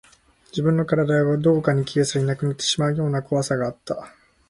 [0.49, 4.11] 自分の体がどこかに消え去り、なくなってしまうような怖さがあった